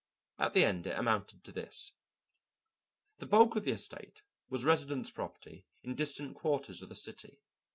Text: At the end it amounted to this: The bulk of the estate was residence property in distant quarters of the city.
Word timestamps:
At 0.39 0.53
the 0.53 0.65
end 0.65 0.87
it 0.87 0.97
amounted 0.97 1.43
to 1.43 1.51
this: 1.51 1.91
The 3.19 3.27
bulk 3.27 3.55
of 3.55 3.65
the 3.65 3.71
estate 3.71 4.23
was 4.49 4.65
residence 4.65 5.11
property 5.11 5.67
in 5.83 5.93
distant 5.93 6.33
quarters 6.35 6.81
of 6.81 6.89
the 6.89 6.95
city. 6.95 7.43